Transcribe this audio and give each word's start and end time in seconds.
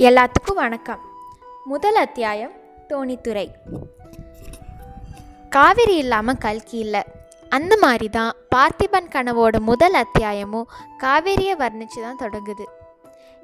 எல்லாத்துக்கும் 0.00 0.54
வணக்கம். 0.54 1.00
முதல் 1.64 1.94
அத்தியாயம் 1.94 2.52
தோணித்துறை. 2.88 3.44
காவிரி 5.48 5.96
இல்லாமல் 5.96 6.38
கல்கி 6.38 6.78
இல்லை. 6.78 7.02
அந்த 7.48 7.76
மாதிரி 7.76 8.08
தான் 8.08 8.32
பார்த்திபன் 8.54 9.10
கனவோட 9.14 9.58
முதல் 9.60 9.92
அத்தியாயமும் 9.92 10.70
காவேரியை 11.02 11.56
வர்ணித்து 11.56 12.00
தான் 12.02 12.20
தொடங்குது. 12.22 12.64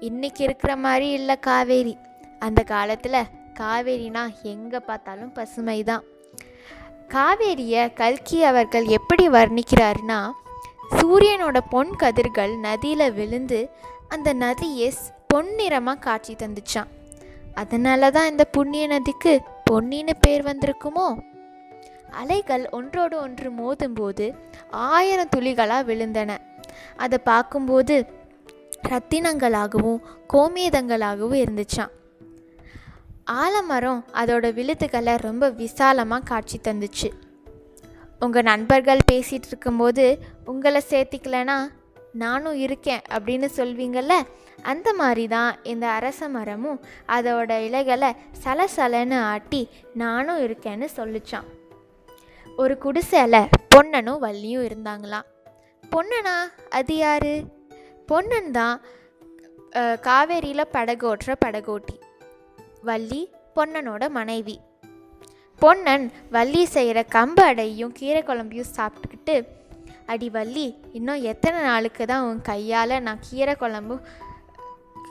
இன்றைக்கி 0.00 0.42
இருக்கிற 0.42 0.76
மாதிரி 0.76 1.10
இல்லை 1.10 1.36
காவேரி. 1.38 1.96
அந்த 2.38 2.62
காலத்தில் 2.62 3.20
காவேரினா 3.60 4.24
எங்கே 4.42 4.78
பார்த்தாலும் 4.78 5.32
பசுமை 5.32 5.82
தான் 5.82 6.04
காவேரியை 7.08 7.94
கல்கி 7.94 8.42
அவர்கள் 8.42 8.84
எப்படி 8.84 9.28
வர்ணிக்கிறாருன்னா 9.28 10.30
சூரியனோட 10.96 11.58
பொன் 11.70 11.92
கதிர்கள் 11.96 12.54
நதியில் 12.58 13.12
விழுந்து 13.12 13.70
அந்த 14.08 14.32
நதியை 14.32 14.90
பொன்னிறமாக 15.30 15.98
காட்சி 15.98 16.34
தந்துச்சான் 16.34 16.90
அதனால 17.54 18.10
தான் 18.10 18.30
இந்த 18.30 18.44
புண்ணிய 18.44 18.86
நதிக்கு 18.86 19.32
பொன்னின்னு 19.70 20.14
பேர் 20.20 20.42
வந்திருக்குமோ? 20.42 21.18
அலைகள் 22.10 22.68
ஒன்றோடு 22.70 23.16
ஒன்று 23.20 23.48
மோதும்போது 23.50 24.34
ஆயிரம் 24.70 25.32
துளிகளாக 25.36 25.86
விழுந்தன. 25.86 26.38
அதை 26.96 27.18
பார்க்கும்போது 27.24 28.06
ரத்தினங்களாகவும் 28.88 30.00
கோமேதங்களாகவும் 30.32 31.42
இருந்துச்சான் 31.44 31.92
ஆலமரம் 33.24 34.04
அதோட 34.12 34.46
விழுத்துக்களை 34.54 35.16
ரொம்ப 35.18 35.50
விசாலமாக 35.50 36.24
காட்சி 36.24 36.60
தந்துச்சு. 36.68 37.08
உங்கள் 38.20 38.42
நண்பர்கள் 38.42 39.08
பேசிகிட்டு 39.12 39.48
இருக்கும்போது 39.48 40.04
உங்களை 40.44 40.82
சேர்த்திக்கலனா 40.90 41.68
நானும் 42.22 42.58
இருக்கேன் 42.64 43.04
அப்படின்னு 43.16 43.48
சொல்வீங்கள்ல 43.56 44.16
அந்த 44.62 44.88
மாதிரி 44.92 45.24
தான் 45.28 45.52
இந்த 45.62 45.86
அரச 45.98 46.28
மரமும் 46.28 46.82
அதோட 47.16 47.50
இலைகளை 47.66 48.10
சலசலன்னு 48.44 49.18
ஆட்டி 49.32 49.62
நானும் 49.94 50.42
இருக்கேன்னு 50.46 50.88
சொல்லிச்சான் 50.98 51.48
ஒரு 52.58 52.74
குடிசையில் 52.78 53.50
பொன்னனும் 53.72 54.22
வள்ளியும் 54.22 54.66
இருந்தாங்களாம். 54.68 55.26
பொன்னனா? 55.92 56.36
அது 56.70 56.94
யாரு? 56.96 57.34
பொன்னன் 58.10 58.50
தான் 58.50 58.76
காவேரியில் 60.06 60.72
படகோட்டுற 60.76 61.32
படகோட்டி. 61.44 61.96
வள்ளி 62.82 63.22
பொன்னனோட 63.56 64.08
மனைவி. 64.18 64.56
பொன்னன் 65.62 66.06
வள்ளி 66.30 66.62
செய்கிற 66.74 66.98
கம்பு 67.14 67.42
அடையும் 67.50 67.94
கீரை 67.98 68.22
குழம்பையும் 68.22 68.72
சாப்பிட்டுக்கிட்டு 68.76 69.36
அடி 70.06 70.30
வள்ளி 70.30 70.66
இன்னும் 70.92 71.22
எத்தனை 71.22 71.60
நாளுக்கு 71.60 72.06
தான் 72.06 72.22
உன் 72.22 72.40
கையால் 72.40 73.02
நான் 73.02 73.18
கீரை 73.20 73.54
குழம்பும் 73.54 74.02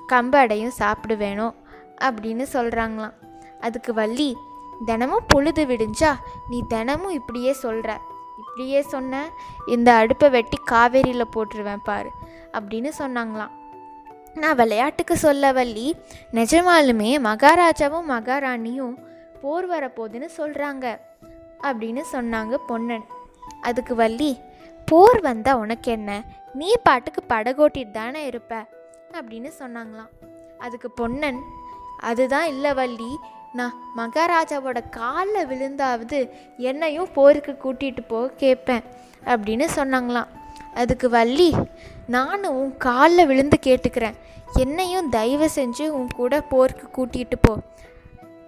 கம்பு 0.09 0.35
அடையும் 0.35 0.71
சாப்பிடுவேணும் 0.79 1.53
அப்படின்னு 2.01 2.45
சொல்கிறாங்களாம் 2.53 3.13
அதுக்கு 3.59 3.93
வள்ளி 3.93 4.37
தினமும் 4.85 5.25
பொழுது 5.27 5.65
விடிஞ்சா 5.65 6.15
நீ 6.49 6.63
தினமும் 6.67 7.11
இப்படியே 7.11 7.53
சொல்கிற 7.53 7.99
இப்படியே 8.37 8.81
சொன்ன 8.81 9.29
இந்த 9.67 9.93
அடுப்பை 9.93 10.29
வெட்டி 10.29 10.57
காவேரியில் 10.71 11.31
போட்டுருவேன் 11.35 11.83
பாரு 11.83 12.09
அப்படின்னு 12.51 12.91
சொன்னாங்களாம். 12.99 13.53
நான் 14.33 14.55
விளையாட்டுக்கு 14.55 15.17
சொல்ல 15.17 15.51
வள்ளி 15.51 15.95
நிஜமாலுமே 16.31 17.11
மகாராஜாவும் 17.27 18.09
மகாராணியும் 18.09 18.95
போர் 19.41 19.69
வரப்போகுதுன்னு 19.69 20.29
சொல்கிறாங்க 20.37 20.99
அப்படின்னு 21.61 22.03
சொன்னாங்க 22.11 22.57
பொன்னன். 22.67 23.05
அதுக்கு 23.61 23.95
வள்ளி 23.95 24.39
போர் 24.85 25.21
வந்தால் 25.21 25.55
உனக்கு 25.55 25.91
என்ன? 25.91 26.23
நீ 26.53 26.73
பாட்டுக்கு 26.83 27.23
படகோட்டிட்டு 27.29 27.91
தானே 27.91 28.25
இருப்ப? 28.25 28.65
அப்படின்னு 29.11 29.51
சொன்னாங்களாம். 29.59 30.09
அதுக்கு 30.57 30.91
பொன்னன் 30.91 31.39
அதுதான் 31.99 32.47
இல்லை 32.47 32.73
வள்ளி. 32.73 33.17
நான் 33.53 33.73
மகாராஜாவோட 33.97 34.89
காலில் 34.89 35.47
விழுந்தாவது 35.47 36.29
என்னையும் 36.57 37.11
போருக்கு 37.11 37.57
கூட்டிகிட்டு 37.63 38.07
போக 38.07 38.27
கேட்பேன் 38.27 38.83
அப்படின்னு 39.25 39.67
சொன்னாங்களாம். 39.75 40.27
அதுக்கு 40.73 41.09
வள்ளி 41.09 41.55
நானும் 42.07 42.55
உன் 42.55 42.77
காலில் 42.77 43.27
விழுந்து 43.27 43.59
கேட்டுக்கிறேன். 43.63 44.13
என்னையும் 44.53 45.09
தயவு 45.09 45.49
செஞ்சு 45.55 45.89
உன் 45.89 46.07
கூட 46.07 46.41
போருக்கு 46.41 46.87
கூட்டிகிட்டு 46.87 47.35
போ 47.41 47.57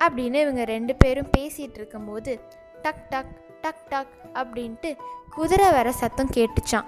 அப்படின்னு 0.07 0.33
இவங்க 0.33 0.65
ரெண்டு 0.65 0.95
பேரும் 0.95 1.29
பேசிகிட்டு 1.37 1.73
இருக்கும்போது 1.73 2.39
டக் 2.81 3.09
டக் 3.09 3.46
டக் 3.67 3.89
டக் 3.89 4.13
அப்படின்ட்டு 4.33 4.95
குதிரை 5.35 5.71
வர 5.71 5.91
சத்தம் 5.91 6.29
கேட்டுச்சான் 6.33 6.85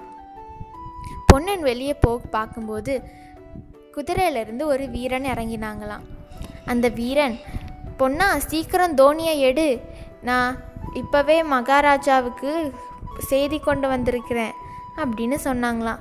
பொன்னன் 1.28 1.62
வெளியே 1.62 1.94
போக 1.94 2.28
பார்க்கும்போது 2.28 3.04
குதிரையிலேருந்து 3.96 4.64
ஒரு 4.64 4.88
வீரன் 4.88 5.24
இறங்கினாங்களாம். 5.24 6.06
அந்த 6.66 6.88
வீரன் 6.88 7.38
பொன்னா 7.98 8.40
சீக்கிரம் 8.40 8.96
தோனியை 8.96 9.38
எடு. 9.38 9.82
நான் 10.22 10.58
இப்போவே 10.96 11.46
மகாராஜாவுக்கு 11.46 12.74
செய்தி 13.18 13.60
கொண்டு 13.60 13.88
வந்திருக்கிறேன் 13.88 14.52
அப்படின்னு 14.98 15.38
சொன்னாங்களாம். 15.44 16.00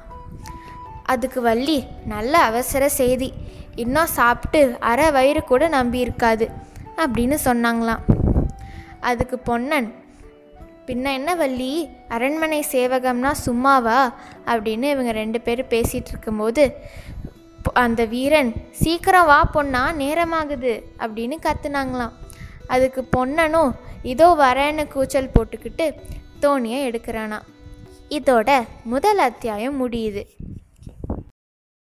அதுக்கு 1.04 1.40
வள்ளி 1.40 1.84
நல்ல 2.04 2.38
அவசர 2.38 2.88
செய்தி. 2.88 3.32
இன்னும் 3.74 4.06
சாப்பிட்டு 4.06 4.76
அரை 4.80 5.10
வயிறு 5.10 5.44
கூட 5.44 5.68
நம்பி 5.68 5.98
இருக்காது 5.98 6.50
அப்படின்னு 6.96 7.38
சொன்னாங்களாம். 7.44 8.04
அதுக்கு 9.00 9.38
பொன்னன் 9.38 10.06
பின்ன 10.88 11.12
என்ன 11.12 11.34
வள்ளி? 11.34 11.88
அரண்மனை 12.08 12.66
சேவகம்னா 12.72 13.32
சும்மாவா? 13.32 13.98
அப்படின்னு 14.46 14.90
இவங்க 14.90 15.12
ரெண்டு 15.12 15.40
பேரும் 15.40 15.70
பேசிகிட்டு 15.70 16.10
இருக்கும்போது 16.12 16.64
அந்த 17.72 18.04
வீரன் 18.04 18.52
சீக்கிரம் 18.70 19.26
வா 19.26 19.50
பொண்ணா 19.54 19.82
நேரமாகுது 20.02 20.72
அப்படின்னு 20.98 21.36
கத்துனாங்களாம். 21.46 22.14
அதுக்கு 22.66 23.04
பொன்னனும் 23.04 23.74
இதோ 24.02 24.28
வரேன்னு 24.38 24.86
கூச்சல் 24.88 25.30
போட்டுக்கிட்டு 25.34 25.86
தோணியை 26.42 26.80
எடுக்கிறானா 26.88 27.38
இதோட 28.10 28.50
முதல் 28.84 29.18
அத்தியாயம் 29.18 29.78
முடியுது. 29.90 30.22